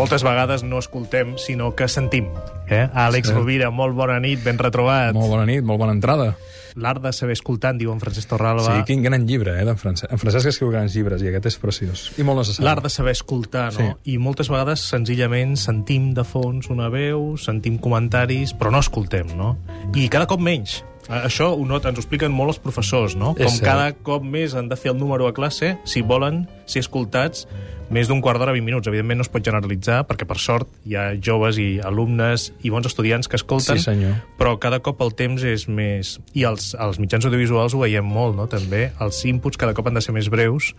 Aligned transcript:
moltes 0.00 0.22
vegades 0.24 0.62
no 0.64 0.78
escoltem, 0.80 1.34
sinó 1.36 1.74
que 1.76 1.88
sentim. 1.88 2.30
Eh? 2.70 2.86
Àlex 2.94 3.28
Sí. 3.28 3.34
Rovira, 3.34 3.68
molt 3.70 3.94
bona 3.94 4.18
nit, 4.20 4.40
ben 4.42 4.56
retrobat. 4.58 5.12
Molt 5.12 5.28
bona 5.28 5.44
nit, 5.44 5.62
molt 5.62 5.78
bona 5.78 5.92
entrada. 5.92 6.36
L'art 6.76 7.02
de 7.02 7.10
saber 7.12 7.34
escoltar, 7.34 7.74
diu 7.76 7.90
en 7.92 7.98
Francesc 8.00 8.30
Torralba. 8.30 8.62
Sí, 8.62 8.84
quin 8.86 9.02
gran 9.02 9.26
llibre, 9.26 9.56
eh, 9.60 9.64
d'en 9.66 9.76
Francesc. 9.76 10.10
En 10.12 10.18
Francesc 10.22 10.46
escriu 10.52 10.70
grans 10.70 10.94
llibres 10.94 11.20
i 11.20 11.28
aquest 11.28 11.50
és 11.50 11.58
preciós. 11.58 12.04
I 12.16 12.22
molt 12.22 12.38
necessari. 12.38 12.64
L'art 12.64 12.84
de 12.86 12.88
saber 12.94 13.12
escoltar, 13.12 13.72
no? 13.74 13.78
Sí. 14.04 14.14
I 14.14 14.18
moltes 14.18 14.48
vegades, 14.48 14.80
senzillament, 14.80 15.56
sentim 15.58 16.14
de 16.14 16.24
fons 16.24 16.70
una 16.70 16.88
veu, 16.88 17.36
sentim 17.36 17.76
comentaris, 17.78 18.54
però 18.54 18.70
no 18.70 18.78
escoltem, 18.78 19.34
no? 19.36 19.56
I 19.94 20.08
cada 20.08 20.26
cop 20.30 20.40
menys. 20.40 20.84
Eh, 21.10 21.24
Això 21.26 21.50
ho 21.56 21.64
nota, 21.66 21.90
ens 21.90 21.98
ho 21.98 22.04
expliquen 22.04 22.30
molt 22.32 22.54
els 22.54 22.60
professors, 22.62 23.16
no? 23.18 23.34
Com 23.34 23.58
cada 23.64 23.90
cop 24.06 24.22
més 24.22 24.54
han 24.54 24.68
de 24.70 24.76
fer 24.78 24.92
el 24.92 24.98
número 25.00 25.26
a 25.26 25.34
classe, 25.34 25.74
si 25.84 26.02
volen 26.06 26.44
ser 26.70 26.84
escoltats, 26.84 27.48
més 27.90 28.06
d'un 28.06 28.20
quart 28.22 28.38
d'hora, 28.38 28.52
20 28.54 28.62
minuts. 28.62 28.86
Evidentment 28.86 29.18
no 29.18 29.24
es 29.26 29.30
pot 29.32 29.42
generalitzar, 29.42 30.04
perquè 30.06 30.22
per 30.30 30.36
sort 30.38 30.68
hi 30.86 30.94
ha 30.94 31.08
joves 31.18 31.58
i 31.58 31.80
alumnes 31.82 32.52
i 32.62 32.70
bons 32.70 32.86
estudiants 32.86 33.26
que 33.26 33.34
escolten, 33.40 33.80
Sí, 33.80 33.82
senyor. 33.88 34.14
però 34.38 34.54
cada 34.62 34.78
cop 34.78 35.02
el 35.02 35.10
temps 35.18 35.42
és 35.42 35.66
més... 35.66 36.20
I 36.38 36.44
els, 36.46 36.76
els 36.78 37.00
mitjans 37.02 37.26
audiovisuals 37.26 37.74
ho 37.74 37.82
veiem 37.82 38.06
molt, 38.06 38.36
no?, 38.38 38.46
també. 38.46 38.92
Els 39.02 39.24
inputs 39.26 39.58
cada 39.58 39.74
cop 39.74 39.90
han 39.90 39.98
de 39.98 40.04
ser 40.06 40.14
més 40.14 40.30
breus, 40.30 40.70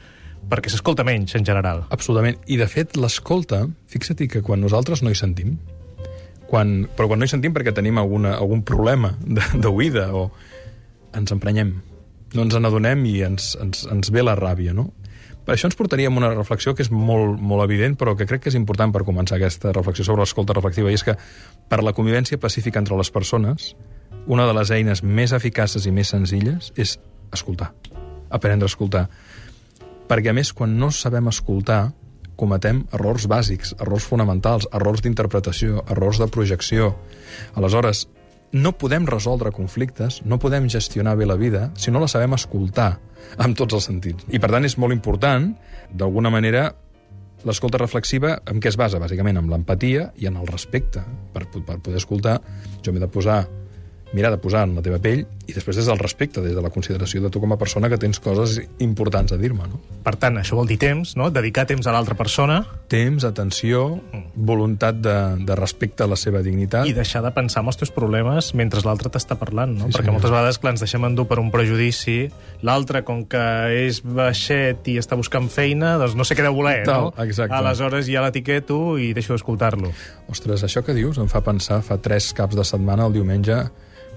perquè 0.49 0.71
s'escolta 0.71 1.03
menys, 1.03 1.35
en 1.35 1.43
general. 1.45 1.83
Absolutament. 1.91 2.39
I, 2.47 2.55
de 2.57 2.65
fet, 2.71 2.95
l'escolta, 2.95 3.65
fixa-t'hi 3.91 4.29
que 4.31 4.41
quan 4.41 4.63
nosaltres 4.63 5.03
no 5.03 5.11
hi 5.11 5.19
sentim, 5.19 5.57
quan, 6.51 6.81
però 6.97 7.07
quan 7.07 7.21
no 7.21 7.27
hi 7.27 7.31
sentim 7.31 7.53
perquè 7.55 7.71
tenim 7.75 7.99
alguna, 8.01 8.35
algun 8.35 8.65
problema 8.67 9.13
d'oïda 9.63 10.09
o 10.17 10.27
ens 11.15 11.31
emprenyem, 11.31 11.77
no 12.35 12.43
ens 12.45 12.57
n'adonem 12.57 13.05
i 13.07 13.21
ens, 13.27 13.53
ens, 13.61 13.85
ens 13.91 14.11
ve 14.11 14.23
la 14.23 14.35
ràbia, 14.39 14.75
no? 14.75 14.89
Per 15.41 15.55
això 15.55 15.65
ens 15.67 15.77
portaríem 15.79 16.15
una 16.19 16.29
reflexió 16.35 16.75
que 16.77 16.83
és 16.85 16.91
molt, 16.93 17.39
molt 17.41 17.63
evident, 17.65 17.95
però 17.97 18.13
que 18.17 18.27
crec 18.29 18.43
que 18.43 18.51
és 18.51 18.57
important 18.59 18.93
per 18.93 19.01
començar 19.07 19.39
aquesta 19.39 19.71
reflexió 19.73 20.05
sobre 20.05 20.21
l'escolta 20.21 20.53
reflexiva, 20.53 20.91
i 20.91 20.99
és 20.99 21.05
que 21.07 21.15
per 21.71 21.81
la 21.81 21.95
convivència 21.97 22.39
pacífica 22.39 22.79
entre 22.79 22.99
les 22.99 23.09
persones, 23.11 23.71
una 24.27 24.45
de 24.45 24.53
les 24.53 24.69
eines 24.75 25.01
més 25.01 25.33
eficaces 25.33 25.87
i 25.89 25.95
més 25.95 26.13
senzilles 26.13 26.69
és 26.77 26.99
escoltar, 27.33 27.71
aprendre 28.29 28.69
a 28.69 28.71
escoltar. 28.71 29.07
Perquè, 30.11 30.29
a 30.29 30.37
més, 30.37 30.53
quan 30.53 30.77
no 30.77 30.91
sabem 30.93 31.31
escoltar, 31.31 31.87
cometem 32.41 32.85
errors 32.97 33.27
bàsics, 33.29 33.75
errors 33.77 34.07
fonamentals, 34.09 34.65
errors 34.73 35.03
d'interpretació, 35.05 35.85
errors 35.93 36.19
de 36.21 36.27
projecció. 36.33 36.95
Aleshores, 37.53 38.07
no 38.51 38.73
podem 38.75 39.05
resoldre 39.07 39.53
conflictes, 39.55 40.19
no 40.25 40.39
podem 40.41 40.67
gestionar 40.69 41.15
bé 41.19 41.27
la 41.29 41.37
vida 41.39 41.69
si 41.79 41.91
no 41.93 42.01
la 42.01 42.09
sabem 42.11 42.33
escoltar 42.35 42.95
amb 43.37 43.55
tots 43.57 43.77
els 43.77 43.87
sentits. 43.87 44.25
I, 44.27 44.41
per 44.41 44.51
tant, 44.51 44.65
és 44.67 44.77
molt 44.81 44.95
important, 44.95 45.51
d'alguna 45.93 46.33
manera, 46.33 46.71
l'escolta 47.47 47.79
reflexiva 47.81 48.35
en 48.49 48.59
què 48.61 48.71
es 48.71 48.77
basa? 48.77 48.99
Bàsicament 49.01 49.39
en 49.39 49.49
l'empatia 49.51 50.09
i 50.19 50.27
en 50.29 50.37
el 50.41 50.49
respecte. 50.49 51.03
Per, 51.33 51.45
per 51.53 51.79
poder 51.79 52.01
escoltar, 52.01 52.39
jo 52.83 52.93
m'he 52.93 53.01
de 53.01 53.09
posar 53.11 53.43
mirar 54.13 54.31
de 54.33 54.37
posar 54.43 54.65
en 54.67 54.75
la 54.75 54.81
teva 54.83 54.97
pell 54.99 55.21
i 55.47 55.53
després 55.55 55.77
des 55.79 55.85
del 55.87 55.99
respecte, 55.99 56.41
des 56.43 56.53
de 56.55 56.61
la 56.63 56.69
consideració 56.69 57.21
de 57.23 57.29
tu 57.31 57.39
com 57.39 57.51
a 57.53 57.57
persona 57.59 57.87
que 57.89 57.97
tens 57.97 58.19
coses 58.19 58.57
importants 58.83 59.31
a 59.31 59.37
dir-me, 59.39 59.67
no? 59.71 59.79
Per 60.03 60.15
tant, 60.19 60.37
això 60.41 60.55
vol 60.59 60.67
dir 60.67 60.77
temps, 60.81 61.15
no? 61.15 61.29
Dedicar 61.31 61.65
temps 61.69 61.87
a 61.87 61.93
l'altra 61.95 62.15
persona 62.19 62.61
Temps, 62.91 63.23
atenció, 63.23 64.01
voluntat 64.35 64.97
de, 64.99 65.13
de 65.47 65.55
respecte 65.55 66.03
a 66.03 66.07
la 66.11 66.17
seva 66.19 66.41
dignitat. 66.43 66.85
i 66.87 66.93
deixar 66.93 67.21
de 67.23 67.31
pensar 67.31 67.61
en 67.63 67.69
els 67.71 67.77
teus 67.79 67.91
problemes 67.95 68.51
mentre 68.57 68.81
l'altre 68.83 69.09
t'està 69.13 69.37
parlant, 69.39 69.71
no? 69.77 69.85
Sí, 69.87 69.93
Perquè 69.95 70.09
senyor. 70.09 70.17
moltes 70.17 70.31
vegades, 70.33 70.59
clar, 70.59 70.73
ens 70.75 70.83
deixem 70.83 71.05
endur 71.07 71.25
per 71.29 71.39
un 71.39 71.51
prejudici. 71.53 72.17
L'altre, 72.67 73.03
com 73.07 73.23
que 73.31 73.43
és 73.87 74.01
baixet 74.03 74.87
i 74.91 74.97
està 74.99 75.15
buscant 75.19 75.47
feina, 75.51 75.95
doncs 76.01 76.15
no 76.19 76.25
sé 76.27 76.35
què 76.35 76.43
deu 76.43 76.55
voler, 76.57 76.81
Tal, 76.87 77.09
no? 77.11 77.23
exacte. 77.23 77.55
Aleshores 77.55 78.09
ja 78.11 78.23
l'etiqueto 78.25 78.97
i 78.99 79.13
deixo 79.15 79.33
d'escoltar-lo. 79.37 79.93
Ostres, 80.31 80.63
això 80.67 80.83
que 80.83 80.93
dius 80.97 81.17
em 81.21 81.31
fa 81.31 81.41
pensar, 81.45 81.79
fa 81.85 81.97
tres 82.01 82.33
caps 82.37 82.59
de 82.59 82.67
setmana, 82.67 83.07
el 83.07 83.15
diumenge, 83.15 83.61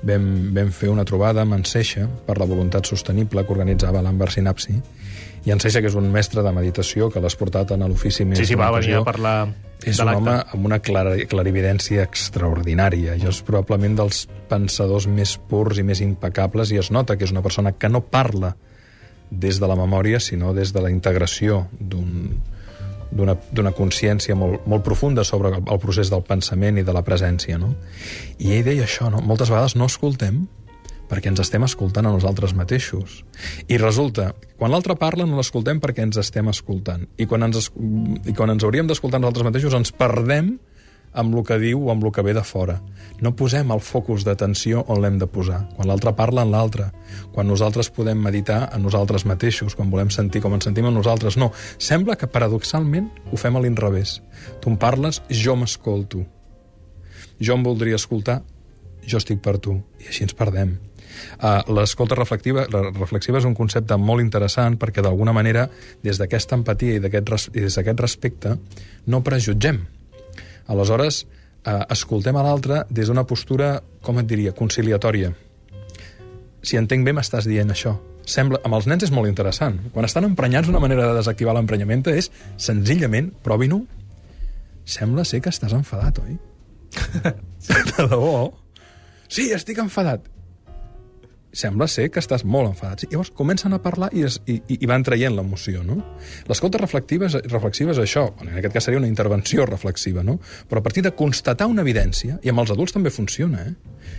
vam, 0.07 0.29
vam 0.55 0.71
fer 0.75 0.91
una 0.93 1.05
trobada 1.09 1.43
amb 1.45 1.57
en 1.57 1.65
Seixa 1.69 2.07
per 2.27 2.39
la 2.41 2.49
voluntat 2.49 2.87
sostenible 2.89 3.45
que 3.45 3.55
organitzava 3.55 4.03
l'Amber 4.05 4.31
Sinapsi, 4.33 4.77
i 5.45 5.53
en 5.53 5.61
Seixa, 5.61 5.83
que 5.85 5.91
és 5.91 5.97
un 5.99 6.07
mestre 6.13 6.43
de 6.45 6.53
meditació 6.57 7.11
que 7.13 7.21
l'has 7.21 7.37
portat 7.37 7.75
en 7.75 7.85
l'ofici 7.85 8.25
més 8.25 8.41
Sí, 8.41 8.49
sí, 8.49 8.57
va 8.57 8.71
venir 8.73 8.97
a 9.01 9.05
parlar 9.05 9.37
És 9.85 9.99
un 10.01 10.09
home 10.09 10.39
amb 10.41 10.65
una 10.65 10.79
clara, 10.81 11.19
clarividència 11.29 12.07
extraordinària. 12.09 13.19
Jo 13.21 13.29
és 13.29 13.43
probablement 13.45 13.99
dels 13.99 14.23
pensadors 14.49 15.05
més 15.11 15.35
purs 15.51 15.81
i 15.81 15.85
més 15.85 16.01
impecables 16.01 16.73
i 16.73 16.81
es 16.81 16.89
nota 16.95 17.19
que 17.19 17.29
és 17.29 17.35
una 17.35 17.45
persona 17.45 17.75
que 17.77 17.93
no 17.93 18.01
parla 18.09 18.55
des 19.31 19.59
de 19.61 19.69
la 19.69 19.77
memòria, 19.77 20.21
sinó 20.21 20.55
des 20.57 20.73
de 20.73 20.81
la 20.81 20.93
integració 20.93 21.67
d'un 21.77 22.24
d'una 23.15 23.73
consciència 23.77 24.35
molt, 24.39 24.67
molt 24.67 24.85
profunda 24.87 25.25
sobre 25.25 25.53
el, 25.53 25.63
el 25.63 25.81
procés 25.83 26.11
del 26.11 26.25
pensament 26.27 26.81
i 26.81 26.85
de 26.87 26.95
la 26.95 27.05
presència, 27.07 27.59
no? 27.61 27.75
I 28.39 28.57
ell 28.59 28.67
deia 28.67 28.89
això, 28.89 29.11
no? 29.13 29.23
Moltes 29.23 29.53
vegades 29.53 29.77
no 29.79 29.89
escoltem 29.91 30.45
perquè 31.09 31.31
ens 31.31 31.43
estem 31.45 31.65
escoltant 31.67 32.09
a 32.09 32.13
nosaltres 32.15 32.55
mateixos. 32.57 33.21
I 33.69 33.79
resulta, 33.79 34.33
quan 34.59 34.73
l'altre 34.73 34.97
parla 34.99 35.27
no 35.29 35.39
l'escoltem 35.39 35.81
perquè 35.83 36.07
ens 36.07 36.19
estem 36.21 36.49
escoltant. 36.51 37.05
I 37.21 37.29
quan 37.31 37.47
ens, 37.47 37.71
i 38.25 38.35
quan 38.35 38.51
ens 38.55 38.65
hauríem 38.65 38.89
d'escoltar 38.91 39.21
nosaltres 39.21 39.47
mateixos 39.51 39.77
ens 39.79 39.93
perdem 39.95 40.57
amb 41.15 41.35
el 41.35 41.45
que 41.47 41.59
diu 41.63 41.87
o 41.87 41.91
amb 41.93 42.05
el 42.05 42.13
que 42.13 42.23
ve 42.27 42.35
de 42.35 42.43
fora. 42.45 42.81
No 43.23 43.35
posem 43.39 43.71
el 43.71 43.81
focus 43.81 44.25
d'atenció 44.27 44.83
on 44.91 45.01
l'hem 45.03 45.19
de 45.21 45.29
posar. 45.31 45.63
Quan 45.77 45.89
l'altre 45.89 46.13
parla 46.19 46.43
en 46.43 46.51
l'altre. 46.53 46.91
Quan 47.33 47.49
nosaltres 47.49 47.91
podem 47.95 48.19
meditar 48.21 48.69
en 48.75 48.83
nosaltres 48.83 49.25
mateixos, 49.25 49.77
quan 49.79 49.93
volem 49.93 50.11
sentir 50.11 50.43
com 50.43 50.55
ens 50.57 50.67
sentim 50.67 50.89
a 50.91 50.95
nosaltres. 50.95 51.39
No, 51.41 51.53
sembla 51.79 52.19
que 52.19 52.31
paradoxalment 52.31 53.11
ho 53.31 53.41
fem 53.41 53.57
a 53.57 53.63
l'inrevés. 53.63 54.19
Tu 54.61 54.73
em 54.73 54.77
parles, 54.77 55.23
jo 55.31 55.55
m'escolto. 55.57 56.25
Jo 57.41 57.55
em 57.55 57.63
voldria 57.67 57.99
escoltar, 58.01 58.43
jo 59.07 59.21
estic 59.21 59.41
per 59.45 59.59
tu. 59.63 59.79
I 60.03 60.11
així 60.11 60.27
ens 60.27 60.37
perdem. 60.37 60.77
Uh, 61.39 61.63
L'escolta 61.77 62.17
reflexiva, 62.19 62.67
reflexiva 62.71 63.39
és 63.39 63.47
un 63.47 63.55
concepte 63.55 63.97
molt 64.01 64.23
interessant 64.25 64.79
perquè 64.81 65.03
d'alguna 65.05 65.35
manera 65.37 65.69
des 66.03 66.19
d'aquesta 66.19 66.59
empatia 66.59 66.97
i 66.97 66.99
i 66.99 67.61
des 67.61 67.77
d'aquest 67.77 68.01
respecte 68.01 68.57
no 69.07 69.23
prejutgem. 69.23 69.85
Aleshores, 70.67 71.25
eh, 71.65 71.79
escoltem 71.91 72.37
a 72.37 72.43
l'altre 72.47 72.85
des 72.91 73.09
d'una 73.09 73.27
postura, 73.29 73.83
com 74.03 74.19
et 74.21 74.27
diria, 74.27 74.55
conciliatòria. 74.57 75.33
Si 76.65 76.79
entenc 76.81 77.05
bé, 77.05 77.13
m'estàs 77.13 77.49
dient 77.49 77.71
això. 77.71 77.99
Sembla, 78.25 78.61
amb 78.65 78.79
els 78.79 78.87
nens 78.89 79.05
és 79.05 79.13
molt 79.13 79.29
interessant. 79.29 79.77
Quan 79.93 80.09
estan 80.09 80.25
emprenyats, 80.25 80.69
una 80.69 80.81
manera 80.81 81.11
de 81.11 81.19
desactivar 81.19 81.53
l'emprenyament 81.57 82.07
és, 82.09 82.31
senzillament, 82.57 83.33
provin-ho, 83.45 83.83
sembla 84.85 85.25
ser 85.29 85.43
que 85.45 85.53
estàs 85.53 85.75
enfadat, 85.77 86.21
oi? 86.25 86.39
de 87.69 88.07
debò? 88.09 88.53
Sí, 89.29 89.51
estic 89.53 89.81
enfadat. 89.83 90.34
Sembla 91.55 91.87
ser 91.87 92.09
que 92.11 92.19
estàs 92.19 92.43
molt 92.45 92.73
enfadat. 92.73 93.05
Llavors 93.13 93.31
comencen 93.31 93.73
a 93.77 93.79
parlar 93.83 94.09
i, 94.13 94.25
es, 94.27 94.41
i, 94.51 94.57
i 94.75 94.89
van 94.91 95.05
traient 95.07 95.37
l'emoció, 95.37 95.85
no? 95.87 96.01
L'escolta 96.51 96.81
reflexiva, 96.83 97.29
és- 97.31 97.39
reflexiva 97.53 97.95
és 97.95 98.01
això. 98.03 98.25
En 98.43 98.57
aquest 98.59 98.75
cas 98.75 98.89
seria 98.89 98.99
una 98.99 99.07
intervenció 99.11 99.65
reflexiva, 99.71 100.25
no? 100.27 100.41
Però 100.69 100.83
a 100.83 100.87
partir 100.87 101.05
de 101.07 101.13
constatar 101.15 101.69
una 101.71 101.85
evidència, 101.87 102.41
i 102.43 102.51
amb 102.51 102.65
els 102.65 102.73
adults 102.75 102.93
també 102.97 103.13
funciona, 103.15 103.63
eh? 103.71 103.75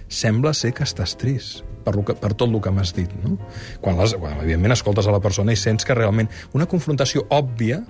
Sembla 0.08 0.54
ser 0.56 0.72
que 0.78 0.86
estàs 0.88 1.18
trist 1.20 1.66
per, 1.84 1.94
que, 2.08 2.16
per 2.18 2.32
tot 2.34 2.48
el 2.50 2.62
que 2.64 2.72
m'has 2.72 2.94
dit, 2.96 3.12
no? 3.26 3.36
Quan, 3.84 4.00
les, 4.00 4.16
quan, 4.16 4.40
evidentment, 4.40 4.74
escoltes 4.78 5.06
a 5.08 5.14
la 5.14 5.20
persona 5.22 5.52
i 5.52 5.60
sents 5.60 5.84
que 5.86 5.94
realment 5.98 6.32
una 6.56 6.66
confrontació 6.72 7.28
òbvia 7.36 7.82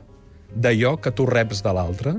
d'allò 0.56 0.96
que 1.04 1.12
tu 1.14 1.26
reps 1.30 1.62
de 1.64 1.74
l'altre 1.76 2.16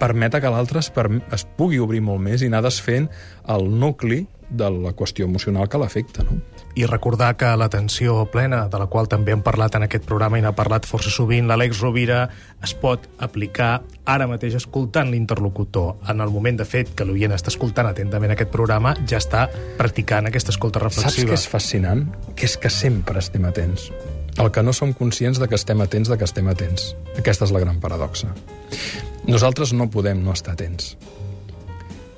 permet 0.00 0.36
que 0.40 0.50
l'altre 0.52 0.80
es, 0.80 0.88
perm- 0.92 1.22
es 1.32 1.44
pugui 1.56 1.78
obrir 1.80 2.00
molt 2.04 2.20
més 2.24 2.42
i 2.44 2.48
anar 2.48 2.62
desfent 2.64 3.08
el 3.52 3.66
nucli 3.80 4.26
de 4.50 4.68
la 4.70 4.92
qüestió 4.92 5.24
emocional 5.24 5.68
que 5.68 5.78
l'afecta, 5.78 6.24
no? 6.26 6.40
I 6.78 6.86
recordar 6.86 7.36
que 7.36 7.48
l'atenció 7.58 8.26
plena, 8.30 8.68
de 8.70 8.78
la 8.78 8.86
qual 8.86 9.08
també 9.10 9.32
hem 9.34 9.42
parlat 9.42 9.74
en 9.78 9.86
aquest 9.86 10.04
programa 10.06 10.38
i 10.38 10.42
n'ha 10.44 10.52
parlat 10.58 10.86
força 10.86 11.10
sovint 11.10 11.48
l'Àlex 11.50 11.80
Rovira, 11.82 12.28
es 12.62 12.74
pot 12.78 13.08
aplicar 13.18 13.80
ara 14.06 14.28
mateix 14.30 14.54
escoltant 14.58 15.10
l'interlocutor. 15.10 15.96
En 16.08 16.20
el 16.20 16.30
moment, 16.30 16.60
de 16.60 16.66
fet, 16.66 16.94
que 16.94 17.06
l'oient 17.06 17.34
està 17.34 17.50
escoltant 17.50 17.90
atentament 17.90 18.34
aquest 18.34 18.52
programa, 18.54 18.94
ja 19.06 19.18
està 19.18 19.48
practicant 19.78 20.30
aquesta 20.30 20.54
escolta 20.54 20.80
Saps 20.80 20.90
reflexiva. 20.90 21.32
què 21.32 21.40
és 21.40 21.48
fascinant? 21.48 22.06
Que 22.36 22.46
és 22.46 22.56
que 22.56 22.70
sempre 22.70 23.18
estem 23.18 23.44
atents. 23.46 23.90
El 24.38 24.50
que 24.54 24.62
no 24.62 24.72
som 24.72 24.92
conscients 24.94 25.40
de 25.40 25.48
que 25.48 25.58
estem 25.58 25.80
atents 25.82 26.08
de 26.08 26.16
que 26.16 26.24
estem 26.24 26.46
atents. 26.48 26.94
Aquesta 27.18 27.44
és 27.44 27.50
la 27.52 27.60
gran 27.60 27.80
paradoxa. 27.80 28.30
Nosaltres 29.26 29.74
no 29.74 29.90
podem 29.90 30.22
no 30.24 30.32
estar 30.32 30.54
atents. 30.54 30.94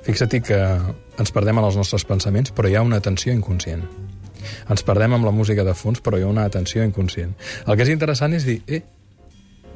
Fixa't 0.03 0.41
que 0.43 0.57
ens 1.19 1.31
perdem 1.31 1.59
en 1.61 1.67
els 1.69 1.77
nostres 1.79 2.03
pensaments, 2.07 2.51
però 2.55 2.67
hi 2.69 2.75
ha 2.75 2.81
una 2.83 2.97
atenció 2.99 3.31
inconscient. 3.33 3.83
Ens 4.69 4.83
perdem 4.83 5.13
amb 5.15 5.23
la 5.25 5.31
música 5.31 5.63
de 5.63 5.73
fons, 5.77 6.01
però 6.03 6.19
hi 6.19 6.25
ha 6.25 6.31
una 6.31 6.43
atenció 6.49 6.83
inconscient. 6.83 7.31
El 7.67 7.77
que 7.77 7.85
és 7.85 7.91
interessant 7.93 8.33
és 8.35 8.43
dir, 8.47 8.57
eh, 8.67 8.81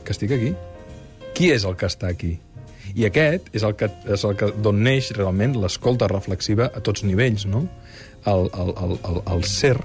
que 0.04 0.12
estic 0.12 0.34
aquí. 0.36 0.54
Qui 1.38 1.52
és 1.54 1.64
el 1.70 1.78
que 1.80 1.88
està 1.88 2.10
aquí? 2.12 2.34
I 2.98 3.06
aquest 3.06 3.48
és 3.56 3.64
el 3.68 3.76
que, 3.78 3.88
és 4.10 4.24
el 4.26 4.36
que 4.40 4.50
d'on 4.64 4.82
neix 4.84 5.12
realment 5.16 5.56
l'escolta 5.62 6.08
reflexiva 6.12 6.72
a 6.74 6.82
tots 6.84 7.04
nivells, 7.08 7.46
no? 7.46 7.66
El, 8.26 8.50
el, 8.52 8.74
el, 8.84 8.94
el, 9.08 9.22
el 9.36 9.44
ser 9.48 9.76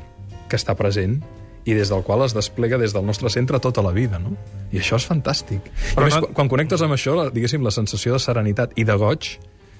que 0.48 0.56
està 0.58 0.74
present 0.78 1.20
i 1.68 1.74
des 1.78 1.90
del 1.92 2.02
qual 2.02 2.24
es 2.24 2.32
desplega 2.34 2.78
des 2.80 2.94
del 2.94 3.04
nostre 3.06 3.30
centre 3.30 3.60
tota 3.62 3.82
la 3.84 3.92
vida, 3.94 4.18
no? 4.18 4.32
I 4.72 4.80
això 4.80 4.96
és 4.98 5.06
fantàstic. 5.06 5.68
Però 5.94 6.00
Però 6.00 6.08
més, 6.08 6.16
no- 6.18 6.32
quan 6.34 6.48
connectes 6.50 6.82
amb 6.82 6.96
això, 6.96 7.14
diguéssim, 7.30 7.62
la 7.62 7.70
sensació 7.74 8.16
de 8.16 8.22
serenitat 8.24 8.72
i 8.80 8.84
de 8.88 8.96
goig 8.98 9.36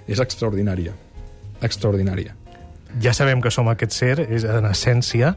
és 0.07 0.21
extraordinària. 0.23 0.95
Extraordinària. 1.63 2.37
Ja 3.01 3.15
sabem 3.17 3.41
que 3.41 3.51
som 3.51 3.71
aquest 3.73 3.95
ser, 3.97 4.17
és 4.29 4.45
en 4.45 4.67
essència, 4.69 5.33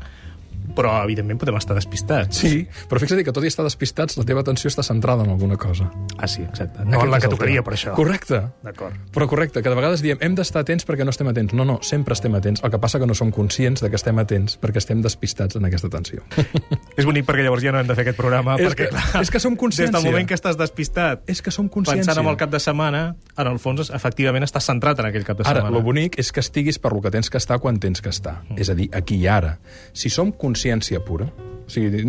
però 0.75 1.04
evidentment 1.04 1.39
podem 1.39 1.56
estar 1.57 1.75
despistats. 1.77 2.38
Sí, 2.44 2.68
però 2.89 3.00
fixa't 3.00 3.24
que 3.24 3.31
tot 3.33 3.44
i 3.44 3.48
estar 3.48 3.63
despistats, 3.66 4.18
la 4.19 4.25
teva 4.27 4.42
atenció 4.45 4.69
està 4.69 4.83
centrada 4.83 5.24
en 5.24 5.30
alguna 5.31 5.56
cosa. 5.57 5.89
Ah, 6.18 6.27
sí, 6.27 6.42
exacte. 6.44 6.83
No 6.86 7.00
Aquest 7.00 7.06
en 7.06 7.12
la 7.12 7.19
que 7.19 7.25
el 7.27 7.31
tocaria, 7.31 7.63
per 7.63 7.74
això. 7.74 7.94
Correcte. 7.95 8.42
D'acord. 8.63 8.95
Però 9.16 9.27
correcte, 9.27 9.62
que 9.63 9.69
de 9.69 9.75
vegades 9.75 10.01
diem 10.04 10.18
hem 10.22 10.36
d'estar 10.36 10.62
atents 10.66 10.86
perquè 10.86 11.06
no 11.06 11.12
estem 11.16 11.27
atents. 11.31 11.54
No, 11.54 11.66
no, 11.66 11.80
sempre 11.81 12.13
estem 12.13 12.36
atents. 12.36 12.62
El 12.63 12.72
que 12.72 12.80
passa 12.80 13.00
que 13.00 13.07
no 13.07 13.13
som 13.16 13.31
conscients 13.31 13.81
de 13.81 13.89
que 13.89 13.95
estem 13.95 14.18
atents 14.19 14.60
perquè 14.62 14.77
estem 14.83 15.01
despistats 15.01 15.56
en 15.56 15.66
aquesta 15.66 15.88
atenció. 15.88 16.24
És 17.00 17.06
bonic 17.06 17.25
perquè 17.27 17.44
llavors 17.45 17.63
ja 17.63 17.72
no 17.72 17.80
hem 17.80 17.88
de 17.88 17.95
fer 17.95 18.06
aquest 18.06 18.18
programa, 18.19 18.56
És 18.60 18.68
perquè, 18.69 18.89
que- 18.89 18.89
clar, 18.94 19.22
és 19.24 19.31
que 19.31 19.39
som 19.39 19.56
consciència. 19.56 19.92
Des 19.92 20.04
del 20.04 20.12
moment 20.12 20.27
que 20.27 20.36
estàs 20.38 20.57
despistat, 20.57 21.24
És 21.30 21.42
que 21.42 21.51
som 21.51 21.69
consciència. 21.69 22.06
pensant 22.06 22.24
en 22.25 22.30
el 22.31 22.38
cap 22.38 22.51
de 22.51 22.60
setmana, 22.60 23.16
en 23.38 23.48
el 23.48 23.60
fons, 23.60 23.89
efectivament, 23.89 24.44
estàs 24.45 24.66
centrat 24.69 25.00
en 25.00 25.06
aquell 25.10 25.24
cap 25.25 25.38
de 25.38 25.44
Ara, 25.48 25.62
setmana. 25.62 25.75
lo 25.77 25.81
bonic 25.83 26.18
és 26.19 26.31
que 26.31 26.39
estiguis 26.39 26.80
per 26.80 26.94
lo 26.94 27.01
que 27.01 27.12
tens 27.12 27.30
que 27.30 27.38
estar 27.38 27.60
quan 27.60 27.80
tens 27.80 28.01
que 28.01 28.10
estar. 28.10 28.44
Mm. 28.50 28.60
És 28.60 28.69
a 28.69 28.75
dir, 28.75 28.89
aquí 28.95 29.16
i 29.22 29.27
ara. 29.27 29.60
Si 29.94 30.10
som 30.10 30.31
consciència 30.66 31.00
pura, 31.06 31.30
o 31.66 31.70
sigui, 31.70 32.02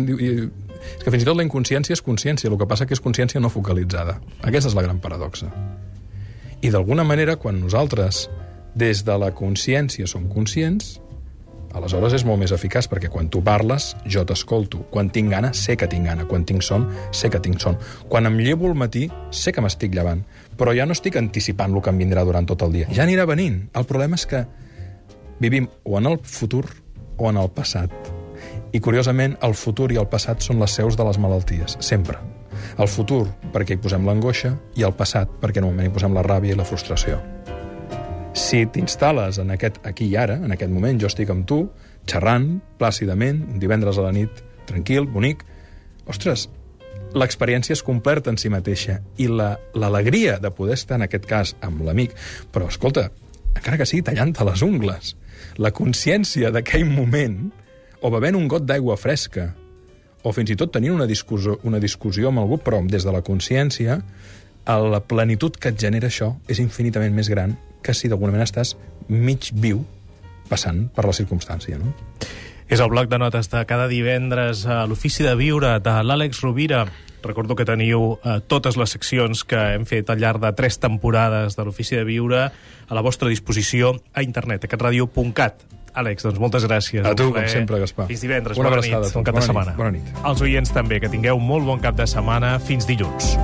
és 0.97 1.03
que 1.03 1.11
fins 1.11 1.23
i 1.23 1.27
tot 1.27 1.37
la 1.37 1.45
inconsciència 1.45 1.93
és 1.93 2.01
consciència, 2.01 2.49
el 2.49 2.57
que 2.57 2.67
passa 2.67 2.85
que 2.85 2.95
és 2.95 3.01
consciència 3.01 3.41
no 3.41 3.49
focalitzada. 3.49 4.19
Aquesta 4.41 4.71
és 4.71 4.75
la 4.77 4.85
gran 4.85 4.99
paradoxa. 4.99 5.49
I 6.61 6.71
d'alguna 6.73 7.03
manera, 7.05 7.37
quan 7.37 7.59
nosaltres, 7.61 8.27
des 8.75 9.03
de 9.05 9.17
la 9.17 9.31
consciència, 9.33 10.07
som 10.07 10.27
conscients, 10.29 10.99
aleshores 11.77 12.15
és 12.17 12.25
molt 12.25 12.41
més 12.41 12.53
eficaç, 12.53 12.87
perquè 12.89 13.11
quan 13.13 13.29
tu 13.29 13.43
parles, 13.45 13.91
jo 14.09 14.23
t'escolto. 14.25 14.85
Quan 14.89 15.11
tinc 15.13 15.29
gana, 15.33 15.53
sé 15.53 15.77
que 15.77 15.89
tinc 15.89 16.09
gana. 16.09 16.25
Quan 16.25 16.45
tinc 16.45 16.65
son, 16.65 16.87
sé 17.11 17.29
que 17.29 17.41
tinc 17.43 17.61
son. 17.61 17.77
Quan 18.09 18.25
em 18.25 18.39
llevo 18.41 18.71
al 18.71 18.77
matí, 18.77 19.05
sé 19.29 19.53
que 19.53 19.61
m'estic 19.61 19.93
llevant. 19.93 20.23
Però 20.57 20.73
ja 20.73 20.89
no 20.89 20.97
estic 20.97 21.19
anticipant 21.21 21.75
el 21.75 21.85
que 21.85 21.93
em 21.93 22.01
vindrà 22.01 22.25
durant 22.25 22.49
tot 22.49 22.65
el 22.65 22.73
dia. 22.79 22.89
Ja 22.89 23.05
anirà 23.05 23.29
venint. 23.29 23.67
El 23.77 23.85
problema 23.85 24.17
és 24.17 24.25
que 24.25 24.45
vivim 25.39 25.69
o 25.83 25.99
en 26.01 26.13
el 26.13 26.21
futur 26.25 26.65
o 27.17 27.29
en 27.29 27.37
el 27.37 27.53
passat. 27.53 28.16
I, 28.77 28.81
curiosament, 28.83 29.37
el 29.41 29.55
futur 29.57 29.87
i 29.95 29.97
el 29.97 30.05
passat 30.11 30.43
són 30.45 30.59
les 30.61 30.75
seus 30.77 30.97
de 30.99 31.05
les 31.07 31.17
malalties, 31.21 31.77
sempre. 31.81 32.19
El 32.77 32.89
futur, 32.91 33.23
perquè 33.53 33.73
hi 33.73 33.81
posem 33.81 34.05
l'angoixa, 34.05 34.51
i 34.77 34.85
el 34.85 34.93
passat, 34.97 35.31
perquè 35.41 35.63
normalment 35.63 35.89
hi 35.89 35.93
posem 35.95 36.13
la 36.13 36.23
ràbia 36.25 36.53
i 36.53 36.57
la 36.59 36.65
frustració. 36.67 37.17
Si 38.37 38.59
t'instal·les 38.69 39.39
en 39.41 39.49
aquest 39.55 39.79
aquí 39.87 40.05
i 40.11 40.17
ara, 40.19 40.35
en 40.45 40.53
aquest 40.53 40.69
moment, 40.73 40.99
jo 41.01 41.09
estic 41.09 41.31
amb 41.33 41.47
tu, 41.49 41.63
xerrant, 42.09 42.59
plàcidament, 42.77 43.39
un 43.49 43.61
divendres 43.63 43.97
a 43.97 44.05
la 44.05 44.13
nit, 44.13 44.43
tranquil, 44.69 45.07
bonic, 45.09 45.41
ostres, 46.11 46.45
l'experiència 47.17 47.73
és 47.73 47.81
completa 47.87 48.29
en 48.29 48.37
si 48.37 48.51
mateixa 48.53 48.99
i 49.17 49.25
la- 49.31 49.55
l'alegria 49.73 50.37
de 50.43 50.51
poder 50.51 50.75
estar, 50.77 50.99
en 50.99 51.07
aquest 51.07 51.25
cas, 51.25 51.55
amb 51.65 51.81
l'amic, 51.87 52.13
però, 52.53 52.67
escolta, 52.69 53.07
encara 53.55 53.77
que 53.79 53.87
sigui 53.89 54.03
tallant-te 54.05 54.45
les 54.45 54.61
ungles, 54.61 55.15
la 55.57 55.71
consciència 55.73 56.51
d'aquell 56.53 56.85
moment, 56.85 57.47
o 58.01 58.11
bevent 58.13 58.37
un 58.37 58.47
got 58.47 58.65
d'aigua 58.67 58.97
fresca, 58.97 59.51
o 60.23 60.33
fins 60.35 60.51
i 60.51 60.57
tot 60.59 60.73
tenint 60.73 60.95
una 60.95 61.07
discussió, 61.07 61.57
una 61.63 61.79
discussió 61.79 62.31
amb 62.31 62.41
algú, 62.43 62.59
però 62.61 62.81
des 62.85 63.05
de 63.05 63.13
la 63.13 63.23
consciència, 63.25 64.01
la 64.67 64.99
plenitud 65.07 65.55
que 65.55 65.71
et 65.71 65.79
genera 65.79 66.09
això 66.11 66.33
és 66.51 66.59
infinitament 66.59 67.13
més 67.15 67.29
gran 67.31 67.55
que 67.83 67.93
si 67.95 68.09
d'alguna 68.11 68.33
manera 68.33 68.49
estàs 68.49 68.75
mig 69.07 69.51
viu 69.53 69.85
passant 70.49 70.87
per 70.95 71.05
la 71.07 71.15
circumstància, 71.15 71.79
no? 71.79 71.93
És 72.67 72.81
el 72.83 72.89
bloc 72.91 73.07
de 73.07 73.19
notes 73.21 73.47
de 73.47 73.61
cada 73.63 73.87
divendres 73.87 74.65
a 74.67 74.81
l'Ofici 74.87 75.23
de 75.23 75.37
Viure 75.39 75.77
de 75.79 75.93
l'Àlex 76.03 76.41
Rovira. 76.43 76.81
Recordo 77.23 77.55
que 77.55 77.63
teniu 77.67 78.17
eh, 78.17 78.41
totes 78.51 78.75
les 78.75 78.91
seccions 78.91 79.45
que 79.47 79.61
hem 79.77 79.87
fet 79.87 80.11
al 80.11 80.19
llarg 80.19 80.43
de 80.43 80.51
tres 80.55 80.75
temporades 80.83 81.55
de 81.55 81.63
l'Ofici 81.63 81.95
de 81.95 82.03
Viure 82.07 82.43
a 82.51 82.97
la 82.99 83.03
vostra 83.03 83.31
disposició 83.31 83.95
a 84.11 84.23
internet, 84.23 84.67
a 84.67 84.71
catradio.cat. 84.71 85.63
Àlex, 85.97 86.23
doncs 86.27 86.37
moltes 86.39 86.65
gràcies. 86.67 87.03
A 87.05 87.15
tu, 87.17 87.23
com 87.31 87.39
plaer. 87.39 87.49
sempre, 87.49 87.79
Gaspar. 87.81 88.05
Fins 88.07 88.21
divendres, 88.21 88.57
Una 88.57 88.69
bona 88.69 88.77
abraçada 88.77 89.05
nit, 89.07 89.13
bon 89.17 89.23
cap 89.23 89.33
de 89.35 89.39
Bona 89.41 89.47
nit, 89.47 89.47
setmana. 89.47 89.77
bona 89.77 89.91
nit. 89.91 90.25
Els 90.31 90.41
oients 90.45 90.71
també, 90.73 90.99
que 91.01 91.09
tingueu 91.09 91.39
molt 91.39 91.65
bon 91.65 91.79
cap 91.79 91.95
de 91.97 92.05
setmana. 92.07 92.59
Fins 92.59 92.85
dilluns. 92.85 93.35